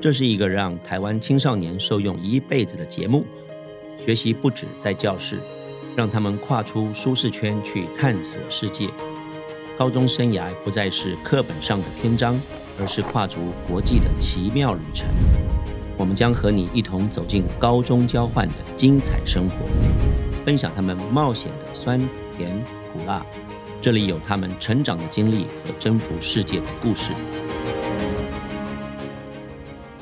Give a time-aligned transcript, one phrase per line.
[0.00, 3.26] 这是一个让台湾青少年受用一辈子的节目。
[4.02, 5.38] 学习不止在教室，
[5.94, 8.88] 让他们跨出舒适圈去探索世界。
[9.76, 12.40] 高中生涯不再是课本上的篇章，
[12.78, 15.06] 而是跨足国际的奇妙旅程。
[15.98, 19.56] 我们将和你一同走进高中交换的精彩生活，
[20.46, 22.00] 分享他们冒险的酸
[22.38, 22.50] 甜
[22.90, 23.24] 苦辣。
[23.82, 27.12] 这里有他们成长的经历和征服世界的故事。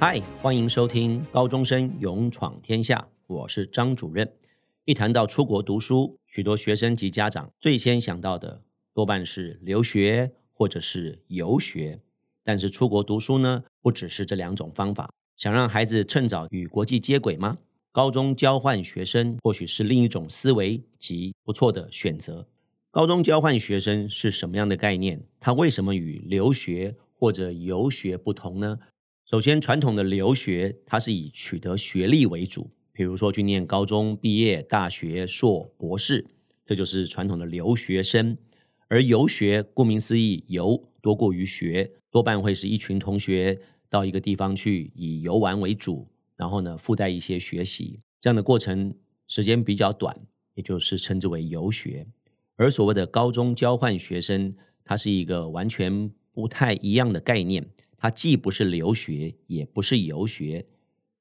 [0.00, 2.96] 嗨，欢迎收听《高中生勇闯天下》，
[3.26, 4.32] 我是张主任。
[4.86, 8.62] 一谈到出国读书，许多学生及家长最先想到的
[8.94, 12.00] 多半是留学或者是游学。
[12.42, 15.10] 但是出国读书呢，不只是这两种方法。
[15.36, 17.58] 想让孩子趁早与国际接轨吗？
[17.92, 22.48] 高中交换学生或许是另一种思维及不错的选择。
[22.90, 25.22] 高中交换学生是什么样的概念？
[25.38, 28.78] 它为什么与留学或者游学不同呢？
[29.24, 36.26] 首先，传统的留学，它是以取得学历为主，比如说去念高中毕业、大学、硕、博士，
[36.64, 38.36] 这就是传统的留学生。
[38.88, 48.92] 而游学，顾名思义，游多过于学，多半会是一群同学到一个地方去，以游玩为主，然后呢，附带一些学习，这样的过程
[49.28, 50.18] 时间比较短，
[50.54, 52.08] 也就是称之为游学。
[52.56, 57.70] 而所谓的高中交换学生，它是一个完全不太一样的概念。
[58.02, 60.64] 它既不是留学，也不是游学，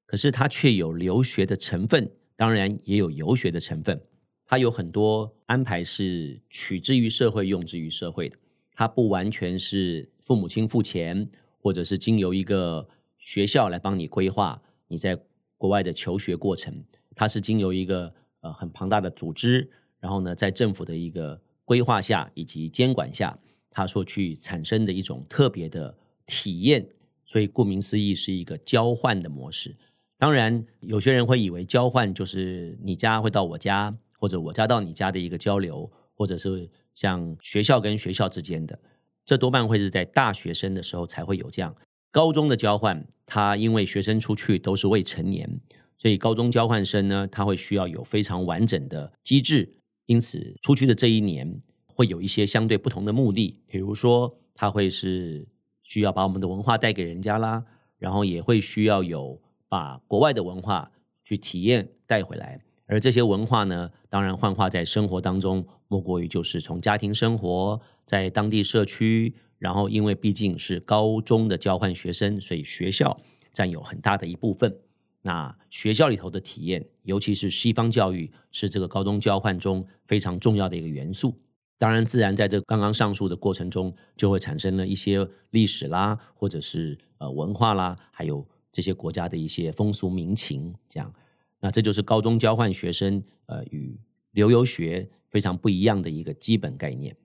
[0.06, 4.02] 可是它却有留学的成分，当然也有游学的成分。
[4.46, 8.38] 它有很多安排是取之于社会，用之于社会的。
[8.74, 11.30] 它不完全是父母亲付钱，
[11.62, 15.20] 或者是经由一个学校来帮你规划你在
[15.58, 16.86] 国外的求学过程。
[17.14, 19.70] 它是经由一个呃很庞大的组织，
[20.00, 23.38] 然后呢，在政府的一个规划下以及监管下，
[23.70, 25.98] 它所去产生的一种特别的。
[26.30, 26.88] 体验，
[27.26, 29.76] 所以顾名思义是一个交换的模式。
[30.20, 38.78] 当然，有些人会以为交换就是你家会到我家，或者我家到你家的一个交流，或者是像学校跟学校之间的。
[39.26, 41.76] 这多半会是在大学生的时候才会有这样。
[42.12, 45.60] 高中的交换，他因为学生出去都是未成年，
[45.98, 49.78] 所以高中交换生呢，他会需要有非常完整的机制。
[50.06, 55.48] 因此，出去的这一年会有一些相对不同的目的，比如说他会是。
[55.90, 57.66] 需要把我们的文化带给人家啦，
[57.98, 60.92] 然后也会需要有把国外的文化
[61.24, 73.20] 去体验带回来，而这些文化呢，当然幻化在生活当中，莫过于就是从家庭生活，在当地社区，然后因为毕竟是高中的交换学生，所以学校
[73.52, 74.72] 占有很大的一部分。
[75.24, 81.34] 那学校里头的体验，尤其是西方教育，是这个高中交换中非常重要的一个元素。
[81.80, 90.76] 当然，自然在这刚刚上述的过程中，就会产生了一些历史啦，或者是呃文化啦，还有这些国家的一些风俗民情。
[90.90, 91.12] 这样，
[91.62, 93.98] 那这就是高中交换学生呃与
[94.32, 97.16] 留游学非常不一样的一个基本概念。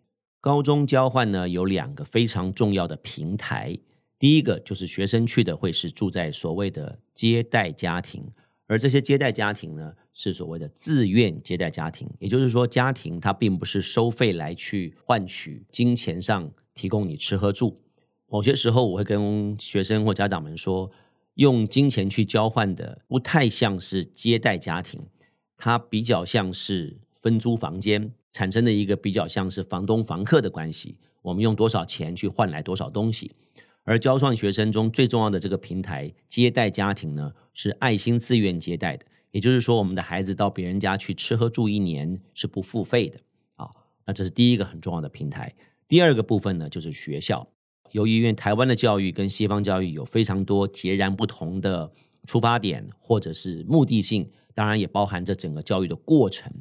[0.40, 3.76] 高中交换呢有两个非常重要的平台，
[4.20, 8.24] 第一个就是学生去的会是住在所谓的接待家庭。
[8.68, 17.80] 而这些接待家庭呢，是所谓的自愿接待家庭，也就是说，家庭它并不是收费来去换取金钱上提供你吃喝住。
[18.28, 20.90] 某些时候，我会跟学生或家长们说，
[21.34, 25.02] 用金钱去交换的不太像是接待家庭，
[25.56, 30.96] 它比较像是分租房间产生的一个比较像是房东房客的关系。
[31.22, 33.32] 我们用多少钱去换来多少东西。
[33.82, 43.18] 而交换学生中最重要的这个平台接待家庭呢，是爱心自愿接待的，也就是说，我们的孩子到别人家去吃喝住一年是不付费的
[43.56, 43.68] 啊。
[44.06, 45.52] 那这是第一个很重要的平台。
[45.88, 47.48] 第二个部分呢，就是学校。
[47.90, 51.92] 由于因为台湾的教育跟西方教育有非常多截然不同的
[52.28, 56.52] 出发点或者是目的性，当然也包含着整个教育的过程。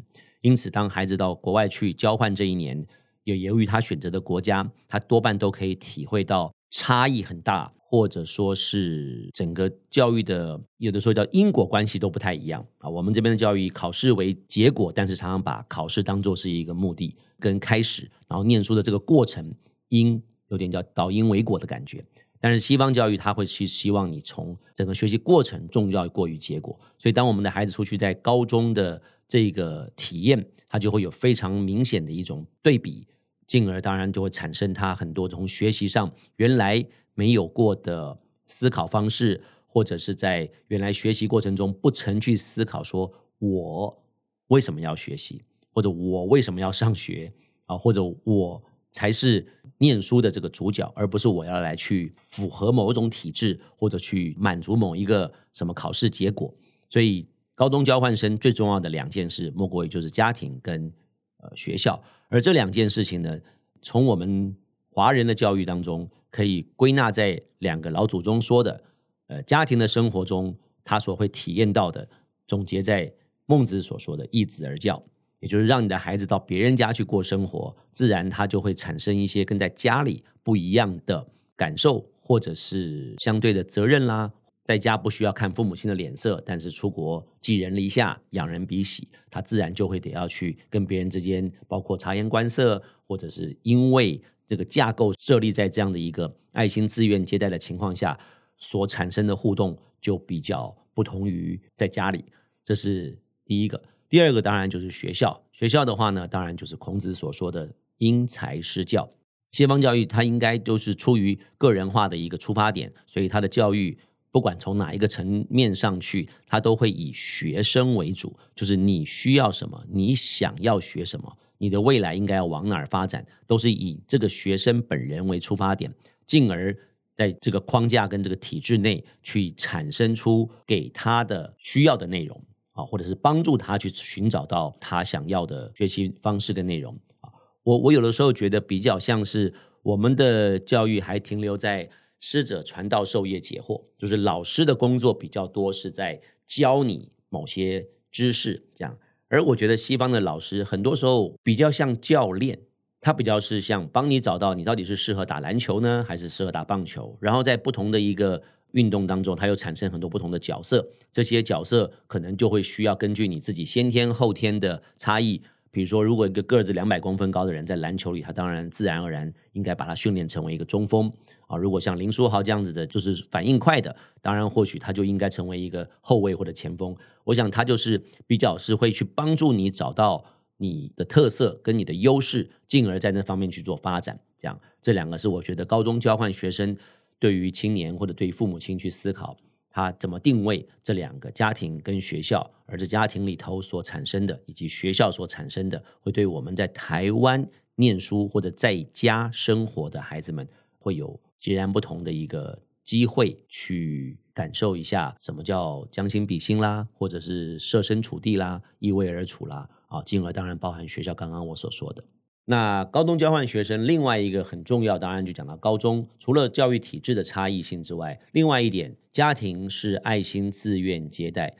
[0.41, 2.83] 因此，当孩子到国外去交换这一年，
[3.23, 6.51] 也由于他选择的国家，他多半都可以体会到。
[6.75, 12.89] 差异很大，或者说是整个教育的有的时候叫因果关系都不太一样啊。
[12.89, 19.53] 我们这边的教育以考试为结果，但是常常把考试当做是一个目的跟开始，然后念书的这个过程
[19.89, 22.03] 因有点叫导因为果的感觉。
[22.41, 33.05] 但是西方教育他会去希望你从整个学习过程重要过于结果，所以当我们的孩子出去在高中的这个体验，他就会有非常明显的一种对比。
[33.45, 36.83] 进而当然就会产生他很多从学习上原来
[37.13, 44.03] 没有过的思考方式，或者是在原来学习过程中不曾去思考说我
[44.47, 47.33] 为什么要学习，或者我为什么要上学
[47.65, 49.45] 啊，或者我才是
[49.79, 56.53] 念书的这个主角，而不是我要来去符合某一种体制或者去满足某一个什么考试结果。
[56.89, 60.93] 所以，高中交换生最重要的两件事，莫过于就是家庭跟
[61.37, 62.01] 呃学校。
[62.29, 63.39] 而这两件事情呢，
[63.81, 64.55] 从我们
[64.89, 68.83] 华人的教育当中，可以归纳在两个老祖宗说的，
[69.27, 72.09] 呃，家庭的生活中他所会体验到的，
[72.47, 73.13] 总结在
[73.45, 75.03] 孟子所说的“一子而教”。
[75.41, 84.31] 也就是让你的孩子到别人家去过生活，自然他就会产生一些跟在家里不一样的感受，或者是相对的责任啦。
[84.63, 98.19] 在家不需要看父母亲的脸色，但是出国寄人篱下、养人鼻息，他自然就会得要去跟别人之间，包括察言观色，或者是因为这个架构设立在这样的一个爱心自愿接待的情况下，
[98.57, 102.25] 所产生的互动就比较不同于在家里。
[102.63, 103.81] 这是第一个。
[104.09, 109.09] 第二个当然就是学校，学校的话呢，当然就是孔子所说的因材施教。
[109.51, 113.97] 西方教育它应该都是出于个人化的一个出发点，所以它的教育
[114.31, 125.93] 不管从哪一个层面上去，它都会以学生为主，就是你需要什么，你想要学什么，你的未来应该要往哪儿发展，都是以这个学生本人为出发点，
[126.25, 126.75] 进而
[127.15, 132.43] 在这个框架跟这个体制内去产生出给他的需要的内容。
[132.73, 137.29] 啊，或者是帮助他去寻找到他想要的学习方式跟内容啊。
[137.61, 141.87] 我我有的时候觉得比较像是我们的教育还停留在
[142.19, 148.97] 师者传道授业解惑，就是老师的工作比较多是在教你某些知识这样。
[149.33, 152.59] 而我觉得西方的老师很多时候比较像教练，
[153.01, 158.43] 他比较是像帮你找到你到底是适合打篮球呢，还是适合打棒球，然后在不同的一个。
[158.73, 165.43] 运动当中，它又产生很多不同的角色，这些角色可能就会需要根据你自己先天后天的差异。
[165.73, 171.11] 比如说，如果一个个子两百公分高的人在篮球里，他当然自然而然应该把他训练成为一个中锋
[171.47, 171.57] 啊。
[171.57, 176.95] 如果像林书豪这样子的，就是反应快的，当然或许他就应该成为一个后卫或者前锋。
[177.23, 180.23] 我想他就是比较是会去帮助你找到
[180.57, 184.19] 你的特色跟你的优势，进而在那方面去做发展。
[184.37, 186.77] 这样，这两个是我觉得高中交换学生。
[187.17, 189.37] 对于青年或者对于父母亲去思考，
[189.73, 200.47] 他怎么定位这两个家庭跟学校，而这家庭里头所产生的，以及学校所产生的，会对我们在台湾念书或者在家生活的孩子们，
[200.77, 212.03] 会有截然不同的一个机会去感受一下什么叫将心比心啦，或者是设身处地啦，依位而处啦，啊，进而当然包含学校刚刚我所说的。
[212.45, 221.55] 那高中交换学生另外一个很重要，当然就讲到高中，除了教育体制的差异性之外，另外一点，家庭是爱心自愿接待。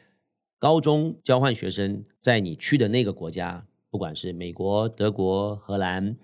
[0.58, 6.18] 高中交换学生在你去的那个国家，不管是美国、德国、荷兰，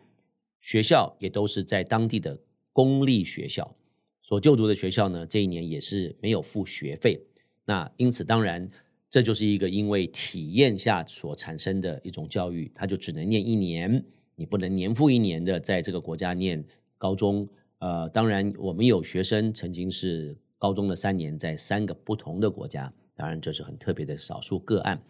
[0.60, 2.40] 学校也都是在当地的
[2.74, 3.76] 公立学校
[4.24, 7.22] 所就读的学校呢，这一年也是没有付学费。
[7.66, 8.68] 那因此，当然
[9.08, 14.04] 这就是一个因为体验下所产生的一种教育，他就只能念一年。
[14.36, 16.66] 你不能年复一年的在这个国家念
[16.98, 17.48] 高中，
[17.78, 25.02] 呃，当然我们有学生曾经是高中的三年在三个不同的国家，当然这是很特别的少数个案。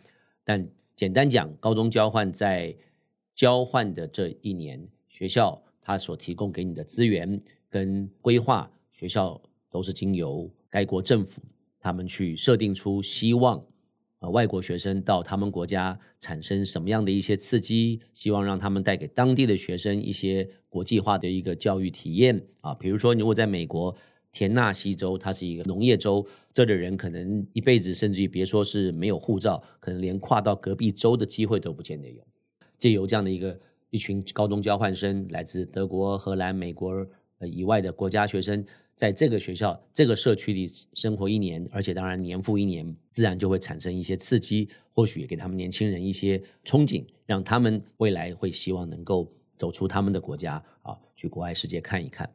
[0.45, 0.65] 但
[0.95, 2.73] 简单讲，高中交换在
[3.35, 11.41] 交换的这一年，学校它所提供给你的资源跟规划，学校都是经由该国政府
[11.79, 13.65] 他们去设定出希望。
[14.19, 18.01] 呃，外国学生到他们国家产生什么样的一些刺激？
[18.13, 22.73] 希望让他们带给当地的学生一些国际化的一个教育体验啊。
[22.73, 23.95] 比如说，如果在美国
[24.31, 32.21] 田纳西州，它是一个农业州，这的人可能一辈子，甚至于别说是没有护照，可能连跨到隔壁州的机会都不见得有。
[32.77, 33.59] 借由这样的一个
[33.89, 37.05] 一群高中交换生，来自德国、荷兰、美国
[37.51, 38.65] 以外的国家学生。
[38.95, 52.29] 在这个学校、这个社区里生活一年，而且当然年复一年，自然就会产生一些刺激，或许也给他们年轻人一些憧憬，让他们未来会希望能够走出他们的国家啊，去国外世界看一看。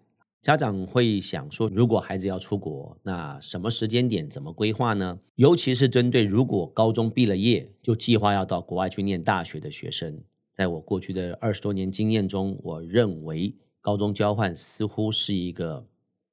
[0.45, 5.19] 家长会想说，如果孩子要出国，那什么时间点怎么规划呢？
[5.37, 10.23] 尤其是针对如果高中毕了业就计划要到国外去念大学的学生，
[10.53, 15.87] 在我过去的二十多年经验中，我认为高中交换似乎是一个。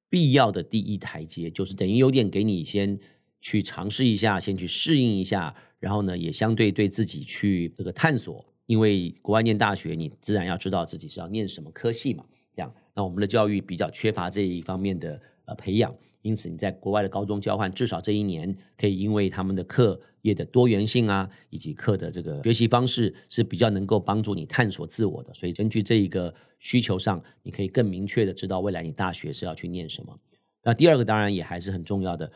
[0.10, 3.00] 必要的第一台阶，就是等于有点给你先
[3.40, 8.46] 去尝试一下，先去适应一下，然后呢，也相对对自己去这个探索。
[8.66, 12.26] 因为国外念大学，你自然要知道自己是要念什么科系嘛。
[12.94, 15.94] 那我们的教育比较缺乏这一方面的呃培养。
[16.22, 25.34] 因此，你在国外的高中交换，至少这一年可以因为他们的课业的多元性啊，以及课的这个学习方式是比较能够帮助你探索自我的。
[25.34, 30.16] 所以，根据这一个需求上，你可以更明确的知道未来你大学是要去念什么。
[30.64, 32.32] 那第二个当然也还是很重要的，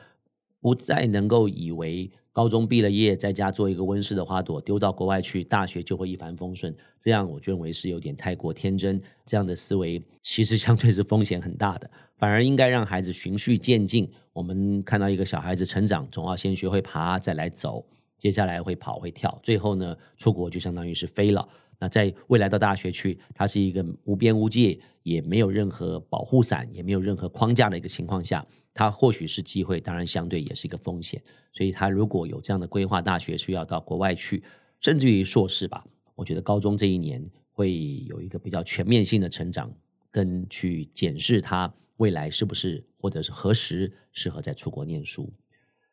[0.59, 2.09] 不再能够以为。
[2.35, 6.75] 高中毕了业，在家做一个温室的花朵，丢到国外去，大学就会一帆风顺。
[6.99, 9.01] 这样我认为是有点太过天真。
[9.25, 14.11] 这样的思维其实相对是风险很大的，反而应该让孩子循序渐进。
[14.33, 17.85] 我们看到一个小孩子成长，总要先学会爬，再来走，
[18.17, 21.47] 接下来会跑会跳，最后呢，出国就相当于是飞了。
[21.79, 28.45] 那在未来到大学去，它是一个无边无界，也没有任何保护伞，也没有任何框架的一个情况下。
[28.75, 31.19] 它或许是机会，当然相对也是一个风险。
[31.53, 34.43] 所以，他如果有这样的规划，大学需要到国外去，
[34.81, 39.73] 甚至于硕士吧，我觉得高中这一年会有一个比较全面性的成长，
[40.11, 45.31] 跟去检视他未来是不是或者是何时适合在出国念书。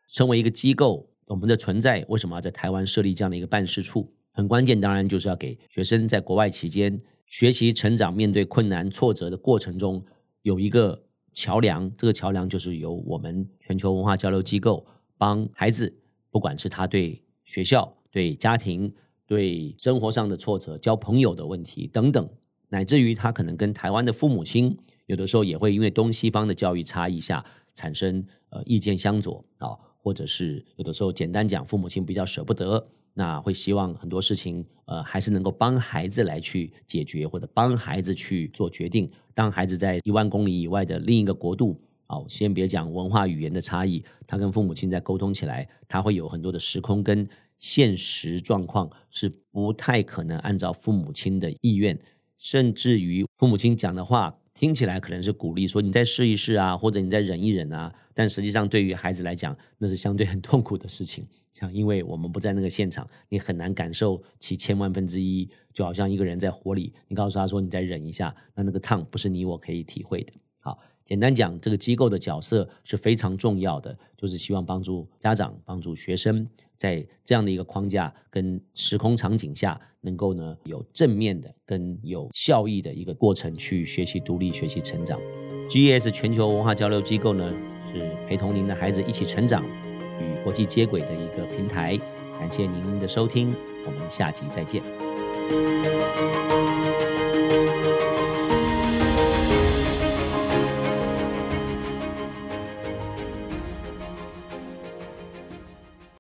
[0.09, 4.13] 成为一个机构，我们的存在为什么要在台湾设立这样的一个办事处？
[4.33, 10.05] 很关键，当然就是要给学生在国外期间学习、成长、面对困难、挫折的过程中
[10.43, 11.05] 有一个。
[11.33, 14.87] 桥梁，这个桥梁就是由我们全球文化交流机构
[15.17, 15.93] 帮孩子，
[16.31, 18.93] 不管是他对学校、对家庭、
[19.27, 22.29] 对生活上的挫折、交朋友的问题等等，
[22.69, 32.89] 乃至于他可能跟台湾的父母亲，有的时候也会因为东西方的教育差异下产生呃意见相左啊，或者是有的时候简单讲，父母亲比较舍不得。
[33.15, 39.11] 那会希望很多事情，呃，还是能够帮孩子来去解决，或者帮孩子去做决定。
[39.35, 47.29] 当孩子在一万公里以外的另一个国度，哦，先别讲文化语言的差异，他跟父母亲在沟通起来，他会有很多的时空跟
[47.59, 51.99] 现实状况是不太可能按照父母亲的意愿，
[52.37, 57.93] 甚至于父母亲讲的话听起来可能是鼓励，说你再试一试啊，或者你再忍一忍啊。
[58.15, 61.27] 但实际上，对于孩子来讲，那是相对很痛苦的事情。
[61.53, 65.49] 像因为我们不在那个现场，你很难感受其千万分之一。
[65.73, 70.33] 就好像一个人在火里，你告诉他说：“你再忍一下。”那那个烫不是你我可以体会的。
[71.13, 76.47] 简单讲，这个机构的角色是非常重要的，就是希望帮助家长、帮助学生，
[76.79, 85.21] 在这样的一个框架跟时空场景下，能够呢有正面的跟有效益的一个过程去学习独立、学习成长。
[85.69, 87.53] GES 全球文化交流机构呢？
[87.93, 89.63] 是陪同您的孩子一起成长，
[90.19, 91.95] 与国际接轨的一个平台。
[92.39, 93.55] 感谢您的收听，
[93.85, 94.83] 我们下集再见。